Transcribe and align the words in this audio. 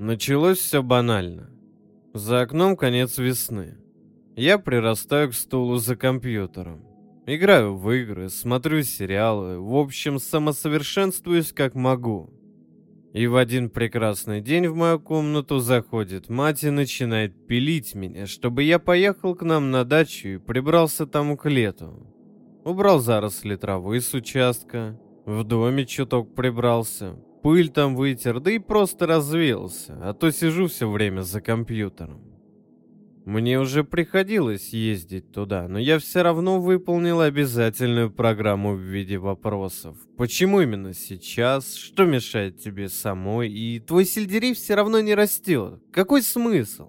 Началось 0.00 0.58
все 0.58 0.80
банально. 0.80 1.50
За 2.14 2.42
окном 2.42 2.76
конец 2.76 3.18
весны. 3.18 3.78
Я 4.36 4.58
прирастаю 4.58 5.30
к 5.30 5.34
стулу 5.34 5.78
за 5.78 5.96
компьютером. 5.96 6.84
Играю 7.26 7.76
в 7.76 7.90
игры, 7.90 8.28
смотрю 8.28 8.84
сериалы, 8.84 9.58
в 9.58 9.74
общем, 9.74 10.20
самосовершенствуюсь 10.20 11.52
как 11.52 11.74
могу. 11.74 12.30
И 13.12 13.26
в 13.26 13.34
один 13.34 13.70
прекрасный 13.70 14.40
день 14.40 14.68
в 14.68 14.76
мою 14.76 15.00
комнату 15.00 15.58
заходит 15.58 16.28
мать 16.28 16.62
и 16.62 16.70
начинает 16.70 17.48
пилить 17.48 17.96
меня, 17.96 18.28
чтобы 18.28 18.62
я 18.62 18.78
поехал 18.78 19.34
к 19.34 19.42
нам 19.42 19.72
на 19.72 19.84
дачу 19.84 20.28
и 20.28 20.38
прибрался 20.38 21.08
там 21.08 21.36
к 21.36 21.50
лету. 21.50 22.06
Убрал 22.64 23.00
заросли 23.00 23.56
травы 23.56 24.00
с 24.00 24.14
участка, 24.14 24.96
в 25.26 25.42
доме 25.42 25.86
чуток 25.86 26.36
прибрался, 26.36 27.16
пыль 27.42 27.68
там 27.68 27.96
вытер, 27.96 28.40
да 28.40 28.50
и 28.50 28.58
просто 28.58 29.06
развеялся, 29.06 29.98
а 30.02 30.14
то 30.14 30.30
сижу 30.30 30.66
все 30.66 30.90
время 30.90 31.22
за 31.22 31.40
компьютером. 31.40 32.28
Мне 33.28 33.60
уже 33.60 33.84
приходилось 33.84 34.70
ездить 34.72 35.32
туда, 35.32 35.68
но 35.68 35.78
я 35.78 35.98
все 35.98 36.22
равно 36.22 36.62
выполнил 36.62 37.20
обязательную 37.20 38.10
программу 38.10 38.74
в 38.74 38.80
виде 38.80 39.18
вопросов. 39.18 39.98
Почему 40.16 40.62
именно 40.62 40.94
сейчас? 40.94 41.74
Что 41.74 42.06
мешает 42.06 42.58
тебе 42.58 42.88
самой? 42.88 43.50
И 43.50 43.80
твой 43.80 44.06
сельдерей 44.06 44.54
все 44.54 44.76
равно 44.76 45.00
не 45.00 45.14
растет. 45.14 45.82
Какой 45.92 46.22
смысл? 46.22 46.88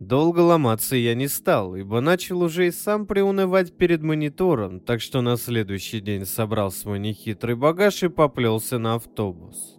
Долго 0.00 0.40
ломаться 0.40 0.94
я 0.94 1.14
не 1.14 1.26
стал, 1.26 1.74
ибо 1.74 2.00
начал 2.00 2.42
уже 2.42 2.66
и 2.66 2.70
сам 2.70 3.06
приунывать 3.06 3.76
перед 3.76 4.02
монитором, 4.02 4.80
так 4.80 5.00
что 5.00 5.22
на 5.22 5.36
следующий 5.36 6.00
день 6.00 6.26
собрал 6.26 6.70
свой 6.70 6.98
нехитрый 6.98 7.56
багаж 7.56 8.02
и 8.02 8.08
поплелся 8.08 8.78
на 8.78 8.96
автобус. 8.96 9.78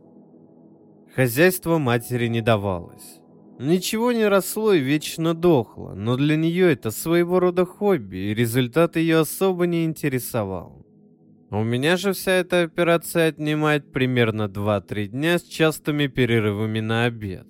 Хозяйство 1.15 1.77
матери 1.77 2.27
не 2.27 2.41
давалось. 2.41 3.21
Ничего 3.59 4.11
не 4.11 4.27
росло 4.27 4.73
и 4.73 4.79
вечно 4.79 5.33
дохло, 5.33 5.93
но 5.95 6.15
для 6.15 6.35
нее 6.35 6.71
это 6.71 6.91
своего 6.91 7.39
рода 7.39 7.65
хобби, 7.65 8.17
и 8.17 8.33
результат 8.33 8.97
ее 8.97 9.19
особо 9.19 9.67
не 9.67 9.85
интересовал. 9.85 10.85
У 11.49 11.63
меня 11.63 11.95
же 11.95 12.13
вся 12.13 12.33
эта 12.33 12.63
операция 12.63 13.29
отнимает 13.29 13.91
примерно 13.91 14.43
2-3 14.43 15.07
дня 15.07 15.39
с 15.39 15.43
частыми 15.43 16.07
перерывами 16.07 16.81
на 16.81 17.05
обед. 17.05 17.47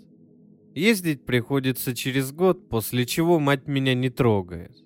Ездить 0.78 1.26
приходится 1.26 1.96
через 1.96 2.32
год, 2.32 2.70
после 2.70 3.08
чего 3.08 3.40
мать 3.40 3.66
меня 3.66 3.96
не 3.96 4.12
трогает. 4.12 4.78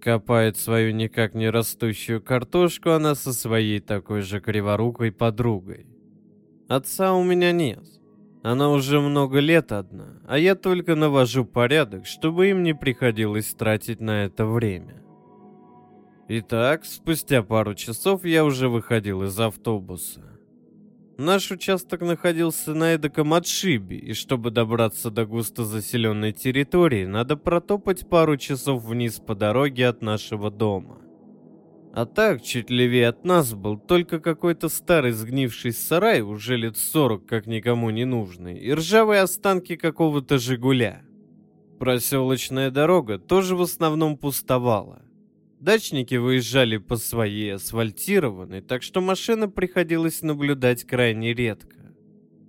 Копает 0.00 0.56
свою 0.56 0.92
никак 0.94 1.34
не 1.34 1.50
растущую 1.50 2.22
картошку 2.22 2.90
она 2.90 3.16
со 3.16 3.32
своей 3.32 3.80
такой 3.80 4.20
же 4.20 4.38
криворукой 4.38 5.10
подругой. 5.10 5.88
Отца 6.68 7.12
у 7.12 7.24
меня 7.24 7.50
нет. 7.50 7.82
Она 8.44 8.70
уже 8.70 9.00
много 9.00 9.40
лет 9.40 9.72
одна, 9.72 10.22
а 10.28 10.38
я 10.38 10.54
только 10.54 10.94
навожу 10.94 11.44
порядок, 11.44 12.06
чтобы 12.06 12.50
им 12.50 12.62
не 12.62 12.72
приходилось 12.72 13.52
тратить 13.52 13.98
на 13.98 14.26
это 14.26 14.46
время. 14.46 15.02
Итак, 16.28 16.84
спустя 16.84 17.42
пару 17.42 17.74
часов 17.74 18.24
я 18.24 18.44
уже 18.44 18.68
выходил 18.68 19.24
из 19.24 19.40
автобуса. 19.40 20.35
Наш 21.18 21.50
участок 21.50 22.02
находился 22.02 22.74
на 22.74 22.92
эдаком 22.92 23.32
отшибе, 23.32 23.96
и 23.96 24.12
чтобы 24.12 24.50
добраться 24.50 25.10
до 25.10 25.24
густо 25.24 25.64
заселенной 25.64 26.32
территории, 26.32 27.06
надо 27.06 27.38
протопать 27.38 28.06
пару 28.06 28.36
часов 28.36 28.84
вниз 28.84 29.18
по 29.26 29.34
дороге 29.34 29.88
от 29.88 30.02
нашего 30.02 30.50
дома. 30.50 31.00
А 31.94 32.04
так, 32.04 32.42
чуть 32.42 32.68
левее 32.68 33.08
от 33.08 33.24
нас 33.24 33.54
был 33.54 33.78
только 33.78 34.20
какой-то 34.20 34.68
старый 34.68 35.12
сгнивший 35.12 35.72
сарай, 35.72 36.20
уже 36.20 36.58
лет 36.58 36.76
сорок, 36.76 37.24
как 37.24 37.46
никому 37.46 37.88
не 37.88 38.04
нужный, 38.04 38.58
и 38.58 38.74
ржавые 38.74 39.22
останки 39.22 39.76
какого-то 39.76 40.36
«Жигуля». 40.36 41.02
Проселочная 41.78 42.70
дорога 42.70 43.18
тоже 43.18 43.56
в 43.56 43.62
основном 43.62 44.18
пустовала. 44.18 45.05
Дачники 45.66 46.14
выезжали 46.14 46.76
по 46.76 46.94
своей 46.94 47.56
асфальтированной, 47.56 48.60
так 48.60 48.84
что 48.84 49.00
машины 49.00 49.48
приходилось 49.48 50.22
наблюдать 50.22 50.84
крайне 50.84 51.34
редко. 51.34 51.92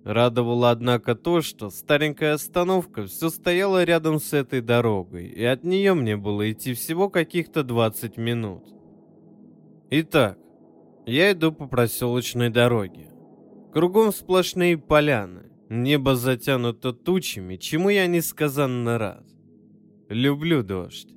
Радовало, 0.04 0.70
однако, 0.70 1.16
то, 1.16 1.42
что 1.42 1.72
старенькая 1.72 2.36
остановка 2.36 3.08
все 3.08 3.30
стояла 3.30 3.84
рядом 3.86 4.20
с 4.20 4.34
этой 4.34 4.62
дорогой, 4.62 5.26
и 5.30 5.44
от 5.44 5.64
нее 5.64 5.96
мне 5.96 6.16
было 6.16 6.52
идти 6.52 6.76
всего 6.76 7.10
каких-то 7.10 7.64
20 7.64 8.18
минут. 8.18 8.66
Итак, 9.90 10.38
я 11.08 11.32
иду 11.32 11.52
по 11.52 11.66
проселочной 11.66 12.52
дороге. 12.52 13.10
Кругом 13.74 14.14
сплошные 14.14 14.78
поляны. 14.78 15.50
Небо 15.70 16.16
затянуто 16.16 16.94
тучами, 16.94 17.56
чему 17.56 17.90
я 17.90 18.06
несказанно 18.06 19.00
рад. 19.00 19.26
Люблю 20.08 20.62
дождь. 20.62 21.17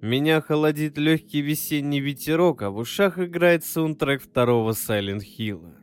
Меня 0.00 0.40
холодит 0.40 0.96
легкий 0.96 1.42
весенний 1.42 2.00
ветерок, 2.00 2.62
а 2.62 2.70
в 2.70 2.78
ушах 2.78 3.18
играет 3.18 3.66
саундтрек 3.66 4.22
второго 4.22 4.70
Silent 4.70 5.20
Hill. 5.20 5.74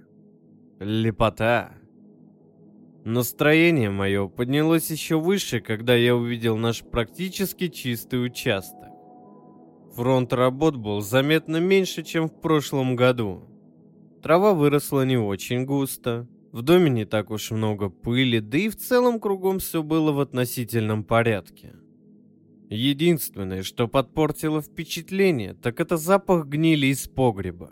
Лепота. 0.80 1.74
Настроение 3.06 3.92
мое 3.92 4.28
поднялось 4.28 4.90
еще 4.90 5.20
выше, 5.20 5.60
когда 5.60 5.94
я 5.94 6.16
увидел 6.16 6.58
наш 6.58 6.82
практически 6.82 7.68
чистый 7.68 8.26
участок. 8.26 8.90
Фронт 9.94 10.34
работ 10.34 10.78
был 10.78 11.02
заметно 11.02 11.58
меньше, 11.58 12.02
чем 12.02 12.28
в 12.28 12.42
прошлом 12.42 12.96
году. 12.96 13.48
Трава 14.24 14.56
выросла 14.56 15.06
не 15.06 15.18
очень 15.18 15.66
густо, 15.66 16.28
в 16.52 16.64
доме 16.64 16.90
не 16.90 17.06
так 17.06 17.30
уж 17.30 17.52
много 17.52 17.90
пыли, 17.90 18.40
да 18.40 18.58
и 18.58 18.70
в 18.70 18.78
целом 18.78 19.20
кругом 19.20 19.60
все 19.60 19.84
было 19.84 20.12
в 20.12 20.20
относительном 20.20 21.04
порядке. 21.04 21.76
Единственное, 22.70 23.64
что 23.64 23.88
подпортило 23.88 24.62
впечатление, 24.62 25.54
так 25.54 25.80
это 25.80 25.96
запах 25.96 26.48
гнили 26.48 26.88
из 26.88 27.08
погреба. 27.08 27.72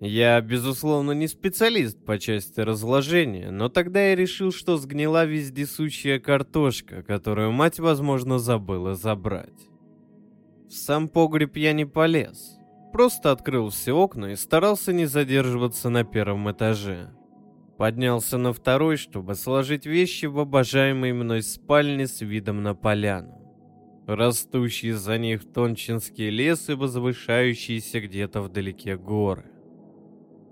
Я, 0.00 0.40
безусловно, 0.40 1.12
не 1.12 1.26
специалист 1.26 2.04
по 2.04 2.18
части 2.18 2.60
разложения, 2.60 3.50
но 3.50 3.68
тогда 3.68 4.00
я 4.00 4.16
решил, 4.16 4.52
что 4.52 4.76
сгнила 4.76 5.24
вездесущая 5.24 6.20
картошка, 6.20 7.02
которую 7.02 7.52
мать, 7.52 7.80
возможно, 7.80 8.38
забыла 8.38 8.94
забрать. 8.94 9.68
В 10.68 10.72
сам 10.72 11.08
погреб 11.08 11.56
я 11.56 11.72
не 11.72 11.84
полез. 11.84 12.58
Просто 12.92 13.32
открыл 13.32 13.70
все 13.70 13.92
окна 13.92 14.32
и 14.32 14.36
старался 14.36 14.92
не 14.92 15.06
задерживаться 15.06 15.88
на 15.88 16.04
первом 16.04 16.50
этаже. 16.50 17.10
Поднялся 17.76 18.38
на 18.38 18.52
второй, 18.52 18.96
чтобы 18.96 19.34
сложить 19.34 19.86
вещи 19.86 20.26
в 20.26 20.38
обожаемой 20.38 21.12
мной 21.12 21.42
спальне 21.42 22.06
с 22.06 22.20
видом 22.20 22.62
на 22.62 22.74
поляну. 22.74 23.37
Растущий 24.08 24.92
за 24.92 25.18
них 25.18 25.44
тончинский 25.52 26.30
лес 26.30 26.70
и 26.70 26.72
возвышающиеся 26.72 28.00
где-то 28.00 28.40
вдалеке 28.40 28.96
горы. 28.96 29.44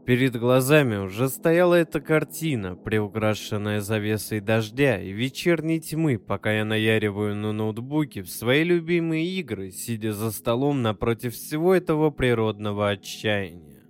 Перед 0.04 0.36
глазами 0.36 0.96
уже 0.96 1.30
стояла 1.30 1.72
эта 1.76 2.02
картина, 2.02 2.76
приукрашенная 2.76 3.80
завесой 3.80 4.40
дождя 4.40 5.00
и 5.00 5.10
вечерней 5.10 5.80
тьмы, 5.80 6.18
пока 6.18 6.52
я 6.52 6.66
наяриваю 6.66 7.34
на 7.34 7.52
ноутбуке 7.52 8.22
в 8.22 8.28
свои 8.28 8.62
любимые 8.62 9.26
игры, 9.38 9.70
сидя 9.70 10.12
за 10.12 10.32
столом 10.32 10.82
напротив 10.82 11.32
всего 11.32 11.74
этого 11.74 12.10
природного 12.10 12.90
отчаяния. 12.90 13.84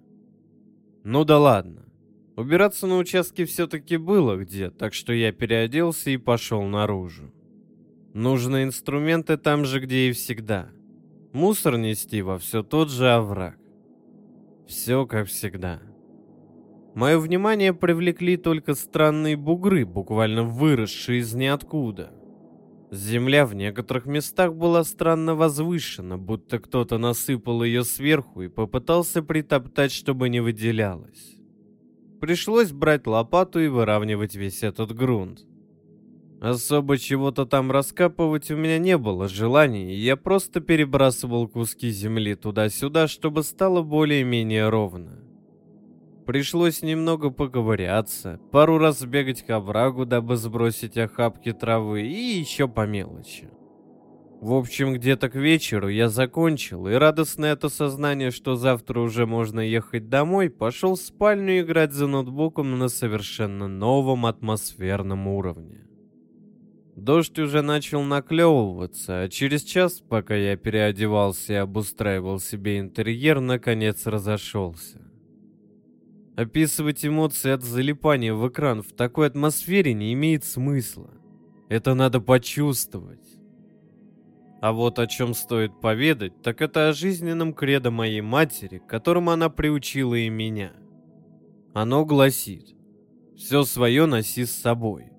Ну 1.02 1.24
да 1.24 1.40
ладно. 1.40 1.86
Убираться 2.36 2.86
на 2.86 2.98
участке 2.98 3.44
все-таки 3.46 3.96
было 3.96 4.36
где, 4.36 4.70
так 4.70 4.94
что 4.94 5.12
я 5.12 5.32
переоделся 5.32 6.10
и 6.10 6.18
пошел 6.18 6.62
наружу. 6.62 7.32
Нужны 8.16 8.62
инструменты 8.62 9.36
там 9.36 9.66
же, 9.66 9.78
где 9.78 10.08
и 10.08 10.12
всегда. 10.12 10.70
Мусор 11.34 11.76
нести 11.76 12.22
во 12.22 12.38
все 12.38 12.62
тот 12.62 12.90
же 12.90 13.10
овраг. 13.10 13.58
Все 14.66 15.04
как 15.04 15.28
всегда. 15.28 15.82
Мое 16.94 17.18
внимание 17.18 17.74
привлекли 17.74 18.38
только 18.38 18.72
странные 18.72 19.36
бугры, 19.36 19.84
буквально 19.84 20.44
выросшие 20.44 21.20
из 21.20 21.34
ниоткуда. 21.34 22.10
Земля 22.90 23.44
в 23.44 23.54
некоторых 23.54 24.06
местах 24.06 24.54
была 24.54 24.82
странно 24.84 25.34
возвышена, 25.34 26.16
будто 26.16 26.58
кто-то 26.58 26.96
насыпал 26.96 27.62
ее 27.64 27.84
сверху 27.84 28.40
и 28.40 28.48
попытался 28.48 29.22
притоптать, 29.22 29.92
чтобы 29.92 30.30
не 30.30 30.40
выделялось. 30.40 31.36
Пришлось 32.18 32.72
брать 32.72 33.06
лопату 33.06 33.60
и 33.60 33.68
выравнивать 33.68 34.36
весь 34.36 34.62
этот 34.62 34.96
грунт. 34.96 35.44
Особо 36.40 36.98
чего-то 36.98 37.46
там 37.46 37.70
раскапывать 37.70 38.50
у 38.50 38.56
меня 38.56 38.78
не 38.78 38.98
было 38.98 39.26
желания, 39.26 39.94
и 39.94 39.98
я 39.98 40.16
просто 40.16 40.60
перебрасывал 40.60 41.48
куски 41.48 41.88
земли 41.90 42.34
туда-сюда, 42.34 43.08
чтобы 43.08 43.42
стало 43.42 43.82
более-менее 43.82 44.68
ровно. 44.68 45.22
Пришлось 46.26 46.82
немного 46.82 47.30
поковыряться, 47.30 48.40
пару 48.50 48.78
раз 48.78 49.02
бегать 49.04 49.46
к 49.46 49.50
оврагу, 49.50 50.04
дабы 50.04 50.36
сбросить 50.36 50.98
охапки 50.98 51.52
травы 51.52 52.02
и 52.02 52.38
еще 52.38 52.68
по 52.68 52.86
мелочи. 52.86 53.48
В 54.40 54.52
общем, 54.52 54.92
где-то 54.92 55.30
к 55.30 55.36
вечеру 55.36 55.88
я 55.88 56.10
закончил, 56.10 56.86
и 56.88 56.92
радостное 56.92 57.52
от 57.52 57.64
осознания, 57.64 58.30
что 58.30 58.56
завтра 58.56 59.00
уже 59.00 59.24
можно 59.24 59.60
ехать 59.60 60.10
домой, 60.10 60.50
пошел 60.50 60.96
в 60.96 61.00
спальню 61.00 61.60
играть 61.60 61.92
за 61.92 62.06
ноутбуком 62.06 62.78
на 62.78 62.88
совершенно 62.88 63.66
новом 63.66 64.26
атмосферном 64.26 65.26
уровне. 65.28 65.86
Дождь 66.96 67.38
уже 67.38 67.60
начал 67.60 68.02
наклевываться, 68.02 69.20
а 69.20 69.28
через 69.28 69.64
час, 69.64 70.00
пока 70.00 70.34
я 70.34 70.56
переодевался 70.56 71.52
и 71.52 71.56
обустраивал 71.56 72.40
себе 72.40 72.78
интерьер, 72.78 73.40
наконец 73.40 74.06
разошелся. 74.06 75.02
Описывать 76.36 77.04
эмоции 77.04 77.50
от 77.50 77.62
залипания 77.62 78.32
в 78.32 78.48
экран 78.48 78.82
в 78.82 78.94
такой 78.94 79.26
атмосфере 79.26 79.92
не 79.92 80.14
имеет 80.14 80.46
смысла. 80.46 81.10
Это 81.68 81.92
надо 81.94 82.18
почувствовать. 82.20 83.28
А 84.62 84.72
вот 84.72 84.98
о 84.98 85.06
чем 85.06 85.34
стоит 85.34 85.78
поведать, 85.82 86.40
так 86.40 86.62
это 86.62 86.88
о 86.88 86.92
жизненном 86.94 87.52
кредо 87.52 87.90
моей 87.90 88.22
матери, 88.22 88.78
к 88.78 88.86
которому 88.86 89.32
она 89.32 89.50
приучила 89.50 90.14
и 90.14 90.30
меня. 90.30 90.72
Оно 91.74 92.06
гласит 92.06 92.74
«Все 93.36 93.64
свое 93.64 94.06
носи 94.06 94.46
с 94.46 94.52
собой». 94.52 95.10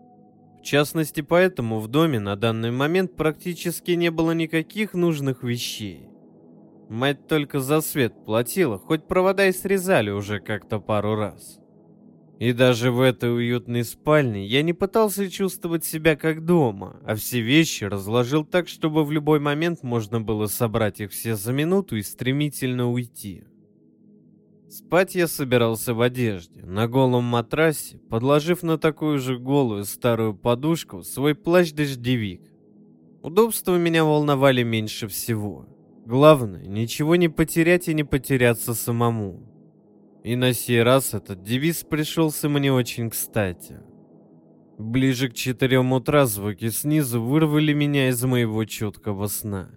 В 0.68 0.70
частности, 0.70 1.22
поэтому 1.22 1.80
в 1.80 1.88
доме 1.88 2.20
на 2.20 2.36
данный 2.36 2.72
момент 2.72 3.16
практически 3.16 3.92
не 3.92 4.12
было 4.12 4.32
никаких 4.32 4.94
нужных 4.94 5.42
вещей. 5.42 6.10
Мать 6.90 7.26
только 7.26 7.62
за 7.62 7.80
свет 7.80 8.14
платила, 8.26 8.78
хоть 8.78 9.08
провода 9.08 9.48
и 9.48 9.54
срезали 9.54 10.10
уже 10.10 10.42
как-то 10.42 10.82
пару 10.82 11.16
раз. 11.16 11.62
И 12.38 12.52
даже 12.52 12.92
в 12.92 13.00
этой 13.00 13.34
уютной 13.34 13.86
спальне 13.86 14.46
я 14.46 14.62
не 14.62 14.74
пытался 14.74 15.32
чувствовать 15.32 15.86
себя 15.86 16.18
как 16.18 16.44
дома, 16.44 17.00
а 17.06 17.16
все 17.16 17.40
вещи 17.40 17.86
разложил 17.86 18.44
так, 18.44 18.68
чтобы 18.68 19.06
в 19.06 19.12
любой 19.14 19.40
момент 19.40 19.84
можно 19.84 20.20
было 20.20 20.48
собрать 20.48 21.00
их 21.00 21.12
все 21.12 21.38
за 21.38 21.54
минуту 21.54 21.96
и 21.96 22.02
стремительно 22.02 22.92
уйти. 22.92 23.46
Спать 24.70 25.16
я 25.16 25.28
собирался 25.28 25.94
в 25.94 26.02
одежде, 26.02 26.62
на 26.66 26.90
голом 26.90 27.24
матрасе, 27.24 28.00
подложив 28.10 28.64
на 28.64 28.78
такую 28.78 29.18
же 29.18 29.38
голую 29.38 29.86
старую 29.86 30.36
подушку 30.36 31.04
свой 31.04 31.36
плащ-дождевик. 31.36 32.42
Удобства 33.22 33.78
меня 33.78 34.04
волновали 34.04 34.64
меньше 34.64 35.08
всего. 35.08 35.66
Главное, 36.06 36.66
ничего 36.66 37.16
не 37.16 37.30
потерять 37.30 37.88
и 37.88 37.94
не 37.94 38.04
потеряться 38.04 38.74
самому. 38.74 39.42
И 40.26 40.36
на 40.36 40.52
сей 40.52 40.84
раз 40.84 41.14
этот 41.14 41.44
девиз 41.44 41.86
пришелся 41.86 42.50
мне 42.50 42.72
очень 42.72 43.10
кстати. 43.10 43.80
Ближе 44.78 45.30
к 45.30 45.34
четырем 45.34 45.94
утра 45.94 46.26
звуки 46.26 46.70
снизу 46.70 47.22
вырвали 47.22 47.72
меня 47.72 48.10
из 48.10 48.22
моего 48.24 48.66
чуткого 48.66 49.28
сна. 49.28 49.70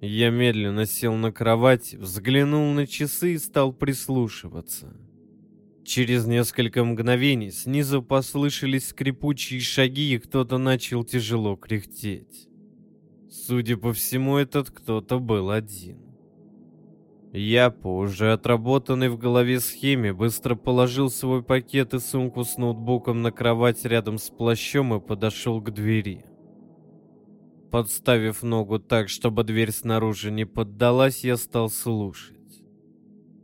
Я 0.00 0.30
медленно 0.30 0.86
сел 0.86 1.14
на 1.14 1.32
кровать, 1.32 1.94
взглянул 1.94 2.72
на 2.72 2.86
часы 2.86 3.34
и 3.34 3.38
стал 3.38 3.72
прислушиваться. 3.72 4.96
Через 5.84 6.26
несколько 6.26 6.84
мгновений 6.84 7.50
снизу 7.50 8.02
послышались 8.02 8.88
скрипучие 8.88 9.60
шаги, 9.60 10.14
и 10.14 10.18
кто-то 10.18 10.58
начал 10.58 11.02
тяжело 11.02 11.56
кряхтеть. 11.56 12.48
Судя 13.30 13.76
по 13.76 13.92
всему, 13.92 14.36
этот 14.36 14.70
кто-то 14.70 15.18
был 15.18 15.50
один. 15.50 15.98
Я 17.32 17.70
по 17.70 17.98
уже 17.98 18.32
отработанной 18.32 19.08
в 19.08 19.18
голове 19.18 19.60
схеме 19.60 20.12
быстро 20.12 20.54
положил 20.54 21.10
свой 21.10 21.42
пакет 21.42 21.92
и 21.92 21.98
сумку 21.98 22.44
с 22.44 22.56
ноутбуком 22.56 23.22
на 23.22 23.32
кровать 23.32 23.84
рядом 23.84 24.18
с 24.18 24.30
плащом 24.30 24.94
и 24.94 25.00
подошел 25.00 25.60
к 25.60 25.70
двери. 25.72 26.24
Подставив 27.70 28.42
ногу 28.42 28.78
так, 28.78 29.08
чтобы 29.08 29.44
дверь 29.44 29.72
снаружи 29.72 30.30
не 30.30 30.46
поддалась, 30.46 31.24
я 31.24 31.36
стал 31.36 31.68
слушать. 31.68 32.36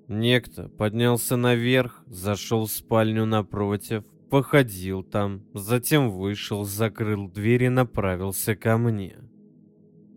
Некто 0.08 0.68
поднялся 0.68 1.36
наверх, 1.36 2.02
зашел 2.06 2.66
в 2.66 2.70
спальню 2.70 3.26
напротив, 3.26 4.04
походил 4.30 5.02
там, 5.02 5.42
затем 5.52 6.10
вышел, 6.10 6.64
закрыл 6.64 7.28
дверь 7.28 7.64
и 7.64 7.68
направился 7.68 8.56
ко 8.56 8.78
мне. 8.78 9.16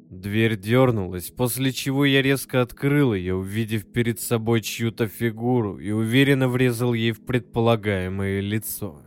Дверь 0.09 0.57
дернулась, 0.57 1.29
после 1.31 1.73
чего 1.73 2.05
я 2.05 2.21
резко 2.21 2.61
открыл 2.61 3.13
ее, 3.13 3.35
увидев 3.35 3.91
перед 3.91 4.21
собой 4.21 4.61
чью-то 4.61 5.07
фигуру 5.07 5.79
и 5.79 5.91
уверенно 5.91 6.47
врезал 6.47 6.93
ей 6.93 7.11
в 7.11 7.25
предполагаемое 7.25 8.39
лицо. 8.39 9.01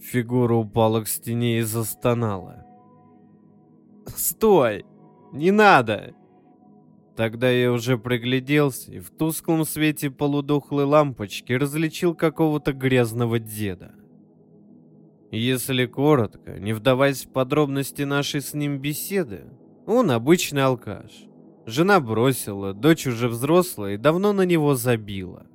Фигура 0.00 0.54
упала 0.54 1.02
к 1.02 1.08
стене 1.08 1.58
и 1.58 1.62
застонала. 1.62 2.69
«Стой! 4.06 4.84
Не 5.32 5.50
надо!» 5.50 6.14
Тогда 7.16 7.50
я 7.50 7.72
уже 7.72 7.98
пригляделся 7.98 8.92
и 8.92 8.98
в 8.98 9.10
тусклом 9.10 9.64
свете 9.64 10.10
полудохлой 10.10 10.84
лампочки 10.84 11.52
различил 11.52 12.14
какого-то 12.14 12.72
грязного 12.72 13.38
деда. 13.38 13.92
Если 15.30 15.86
коротко, 15.86 16.58
не 16.58 16.72
вдаваясь 16.72 17.24
в 17.24 17.30
подробности 17.30 18.02
нашей 18.02 18.40
с 18.40 18.54
ним 18.54 18.78
беседы, 18.78 19.44
он 19.86 20.10
обычный 20.10 20.64
алкаш. 20.64 21.26
Жена 21.66 22.00
бросила, 22.00 22.72
дочь 22.72 23.06
уже 23.06 23.28
взрослая 23.28 23.94
и 23.94 23.98
давно 23.98 24.32
на 24.32 24.42
него 24.42 24.74
забила. 24.74 25.46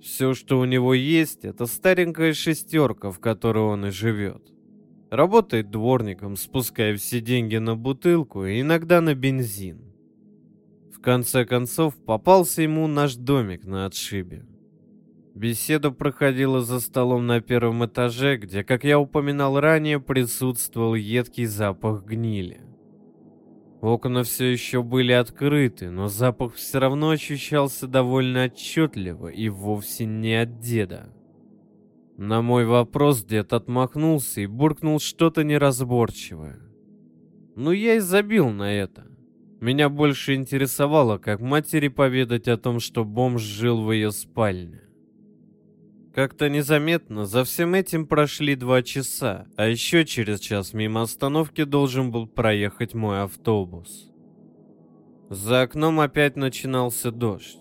Все, 0.00 0.34
что 0.34 0.60
у 0.60 0.64
него 0.64 0.94
есть, 0.94 1.44
это 1.44 1.66
старенькая 1.66 2.32
шестерка, 2.32 3.10
в 3.10 3.18
которой 3.18 3.64
он 3.64 3.86
и 3.86 3.90
живет. 3.90 4.52
Работает 5.10 5.70
дворником, 5.70 6.36
спуская 6.36 6.96
все 6.96 7.20
деньги 7.20 7.56
на 7.56 7.76
бутылку 7.76 8.44
и 8.44 8.60
иногда 8.60 9.00
на 9.00 9.14
бензин. 9.14 9.80
В 10.92 11.00
конце 11.00 11.44
концов, 11.44 11.94
попался 11.96 12.62
ему 12.62 12.86
наш 12.88 13.14
домик 13.14 13.64
на 13.64 13.86
отшибе. 13.86 14.44
Беседа 15.34 15.90
проходила 15.90 16.62
за 16.62 16.80
столом 16.80 17.26
на 17.26 17.40
первом 17.40 17.84
этаже, 17.84 18.38
где, 18.38 18.64
как 18.64 18.84
я 18.84 18.98
упоминал 18.98 19.60
ранее, 19.60 20.00
присутствовал 20.00 20.94
едкий 20.94 21.44
запах 21.44 22.04
гнили. 22.04 22.62
Окна 23.82 24.24
все 24.24 24.50
еще 24.50 24.82
были 24.82 25.12
открыты, 25.12 25.90
но 25.90 26.08
запах 26.08 26.54
все 26.54 26.78
равно 26.78 27.10
ощущался 27.10 27.86
довольно 27.86 28.44
отчетливо 28.44 29.28
и 29.28 29.48
вовсе 29.48 30.06
не 30.06 30.34
от 30.34 30.58
деда. 30.58 31.12
На 32.18 32.40
мой 32.40 32.64
вопрос 32.64 33.24
дед 33.24 33.52
отмахнулся 33.52 34.40
и 34.40 34.46
буркнул 34.46 35.00
что-то 35.00 35.44
неразборчивое. 35.44 36.60
Ну, 37.56 37.72
я 37.72 37.96
и 37.96 37.98
забил 37.98 38.48
на 38.48 38.72
это. 38.72 39.06
Меня 39.60 39.88
больше 39.90 40.34
интересовало, 40.34 41.18
как 41.18 41.40
матери 41.40 41.88
поведать 41.88 42.48
о 42.48 42.56
том, 42.56 42.80
что 42.80 43.04
бомж 43.04 43.42
жил 43.42 43.82
в 43.82 43.92
ее 43.92 44.12
спальне. 44.12 44.80
Как-то 46.14 46.48
незаметно 46.48 47.26
за 47.26 47.44
всем 47.44 47.74
этим 47.74 48.06
прошли 48.06 48.54
два 48.54 48.82
часа, 48.82 49.46
а 49.56 49.66
еще 49.66 50.06
через 50.06 50.40
час 50.40 50.72
мимо 50.72 51.02
остановки 51.02 51.64
должен 51.64 52.10
был 52.10 52.26
проехать 52.26 52.94
мой 52.94 53.22
автобус. 53.22 54.10
За 55.28 55.62
окном 55.62 56.00
опять 56.00 56.36
начинался 56.36 57.10
дождь. 57.10 57.58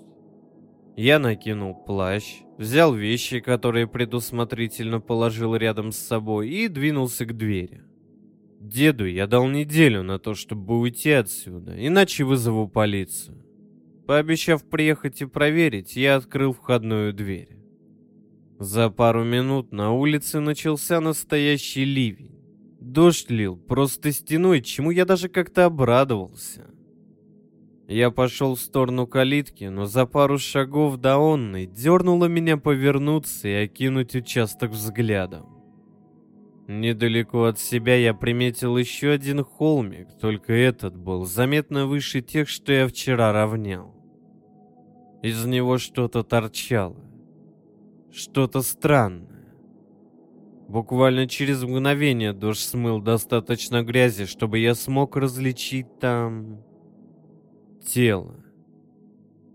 Я 0.96 1.20
накинул 1.20 1.76
плащ, 1.76 2.42
взял 2.58 2.94
вещи, 2.94 3.42
которые 3.42 3.86
предусмотрительно 3.88 5.02
положил 5.02 5.56
рядом 5.56 5.92
с 5.92 5.98
собой, 5.98 6.50
и 6.50 6.68
двинулся 6.70 7.26
к 7.26 7.36
двери. 7.36 7.84
Деду 8.62 9.06
я 9.06 9.28
дал 9.28 9.48
неделю 9.48 10.04
на 10.04 10.20
то, 10.20 10.34
чтобы 10.34 10.80
уйти 10.80 11.12
отсюда, 11.12 11.76
иначе 11.86 12.24
вызову 12.24 12.70
полицию. 12.70 13.46
Пообещав 14.08 14.64
приехать 14.70 15.22
и 15.22 15.26
проверить, 15.26 15.96
я 15.96 16.16
открыл 16.16 16.54
входную 16.54 17.14
дверь. 17.14 17.58
За 18.60 18.90
пару 18.90 19.26
минут 19.26 19.74
на 19.74 19.92
улице 19.92 20.40
начался 20.40 21.02
настоящий 21.02 21.84
ливень. 21.84 22.40
Дождь 22.80 23.30
лил 23.30 23.58
просто 23.58 24.14
стеной, 24.14 24.62
чему 24.62 24.92
я 24.92 25.06
даже 25.06 25.28
как-то 25.28 25.66
обрадовался. 25.66 26.75
Я 27.88 28.10
пошел 28.12 28.56
в 28.56 28.60
сторону 28.60 29.06
калитки, 29.06 29.66
но 29.66 29.86
за 29.86 30.06
пару 30.06 30.40
шагов 30.40 30.98
до 30.98 31.18
онной 31.18 31.68
дернуло 31.68 32.26
меня 32.26 32.58
повернуться 32.58 33.48
и 33.48 33.54
окинуть 33.66 34.16
участок 34.16 34.72
взглядом. 34.72 35.48
Недалеко 36.68 37.44
от 37.44 37.60
себя 37.60 37.96
я 37.96 38.16
приметил 38.16 38.76
еще 38.76 39.12
один 39.12 39.44
холмик, 39.44 40.08
только 40.20 40.54
этот 40.54 40.98
был 40.98 41.26
заметно 41.26 41.86
выше 41.86 42.22
тех, 42.22 42.50
что 42.50 42.74
я 42.74 42.88
вчера 42.88 43.32
равнял. 43.32 43.94
Из 45.22 45.46
него 45.46 45.78
что-то 45.78 46.24
торчало 46.24 47.06
что-то 48.16 48.62
странное. 48.62 49.46
Буквально 50.68 51.28
через 51.28 51.62
мгновение 51.64 52.34
дождь 52.34 52.62
смыл 52.62 53.00
достаточно 53.02 53.84
грязи, 53.84 54.26
чтобы 54.26 54.60
я 54.60 54.74
смог 54.74 55.16
различить 55.16 56.00
там 56.00 56.64
тело. 57.86 58.36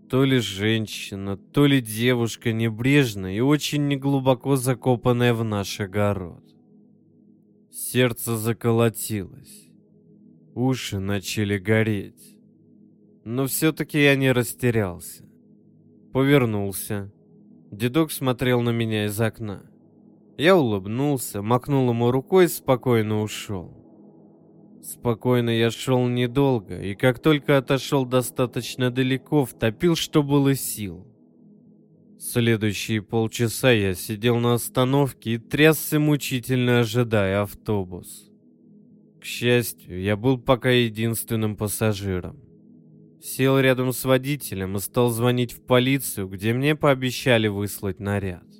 То 0.09 0.25
ли 0.25 0.39
женщина, 0.39 1.37
то 1.37 1.65
ли 1.65 1.81
девушка 1.81 2.51
небрежная 2.51 3.33
и 3.33 3.39
очень 3.39 3.87
неглубоко 3.87 4.55
закопанная 4.55 5.33
в 5.33 5.43
наш 5.43 5.79
огород. 5.79 6.43
Сердце 7.71 8.35
заколотилось. 8.35 9.69
Уши 10.53 10.99
начали 10.99 11.57
гореть. 11.57 12.37
Но 13.23 13.45
все-таки 13.45 14.01
я 14.01 14.15
не 14.15 14.31
растерялся. 14.31 15.23
Повернулся. 16.11 17.13
Дедок 17.71 18.11
смотрел 18.11 18.61
на 18.61 18.71
меня 18.71 19.05
из 19.05 19.21
окна. 19.21 19.63
Я 20.37 20.57
улыбнулся, 20.57 21.41
махнул 21.41 21.89
ему 21.89 22.11
рукой 22.11 22.45
и 22.45 22.49
спокойно 22.49 23.21
ушел. 23.21 23.80
Спокойно 24.83 25.51
я 25.51 25.69
шел 25.69 26.07
недолго, 26.07 26.81
и 26.81 26.95
как 26.95 27.19
только 27.19 27.57
отошел 27.57 28.05
достаточно 28.05 28.89
далеко, 28.89 29.45
втопил, 29.45 29.95
что 29.95 30.23
было 30.23 30.55
сил. 30.55 31.07
Следующие 32.19 33.01
полчаса 33.01 33.71
я 33.71 33.93
сидел 33.93 34.37
на 34.37 34.53
остановке 34.53 35.33
и 35.33 35.37
трясся 35.37 35.99
мучительно, 35.99 36.79
ожидая 36.79 37.43
автобус. 37.43 38.31
К 39.19 39.25
счастью, 39.25 40.01
я 40.01 40.15
был 40.15 40.39
пока 40.39 40.71
единственным 40.71 41.55
пассажиром. 41.55 42.39
Сел 43.21 43.59
рядом 43.59 43.93
с 43.93 44.03
водителем 44.03 44.77
и 44.77 44.79
стал 44.79 45.09
звонить 45.09 45.53
в 45.53 45.61
полицию, 45.61 46.27
где 46.27 46.53
мне 46.53 46.75
пообещали 46.75 47.47
выслать 47.47 47.99
наряд. 47.99 48.50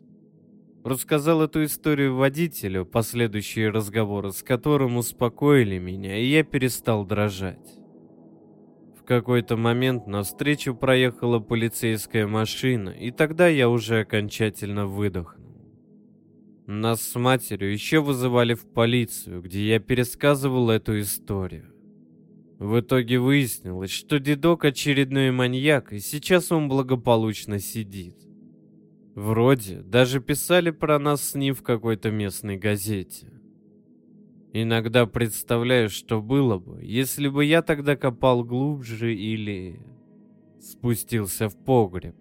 Рассказал 0.83 1.43
эту 1.43 1.63
историю 1.63 2.15
водителю, 2.15 2.85
последующие 2.85 3.69
разговоры 3.69 4.31
с 4.31 4.41
которым 4.41 4.97
успокоили 4.97 5.77
меня, 5.77 6.17
и 6.17 6.25
я 6.25 6.43
перестал 6.43 7.05
дрожать. 7.05 7.77
В 8.97 9.03
какой-то 9.03 9.57
момент 9.57 10.07
навстречу 10.07 10.73
проехала 10.73 11.37
полицейская 11.39 12.25
машина, 12.25 12.89
и 12.89 13.11
тогда 13.11 13.47
я 13.47 13.69
уже 13.69 13.99
окончательно 13.99 14.87
выдохнул. 14.87 15.41
Нас 16.65 17.01
с 17.01 17.15
матерью 17.19 17.71
еще 17.71 17.99
вызывали 17.99 18.55
в 18.55 18.65
полицию, 18.65 19.41
где 19.41 19.67
я 19.67 19.79
пересказывал 19.79 20.71
эту 20.71 20.99
историю. 20.99 21.73
В 22.57 22.79
итоге 22.79 23.19
выяснилось, 23.19 23.91
что 23.91 24.19
дедок 24.19 24.65
очередной 24.65 25.31
маньяк, 25.31 25.93
и 25.93 25.99
сейчас 25.99 26.51
он 26.51 26.69
благополучно 26.69 27.59
сидит. 27.59 28.15
Вроде 29.15 29.81
даже 29.81 30.21
писали 30.21 30.71
про 30.71 30.97
нас 30.97 31.21
с 31.21 31.35
ним 31.35 31.53
в 31.53 31.63
какой-то 31.63 32.11
местной 32.11 32.57
газете. 32.57 33.27
Иногда 34.53 35.05
представляю, 35.05 35.89
что 35.89 36.21
было 36.21 36.57
бы, 36.57 36.83
если 36.83 37.27
бы 37.27 37.43
я 37.45 37.61
тогда 37.61 37.95
копал 37.95 38.43
глубже 38.43 39.13
или 39.15 39.79
спустился 40.59 41.49
в 41.49 41.57
погреб. 41.57 42.15